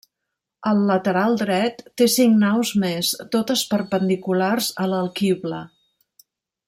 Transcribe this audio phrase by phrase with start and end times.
[0.69, 5.61] Al lateral dret, té cinc naus més, totes perpendiculars a l'alquibla.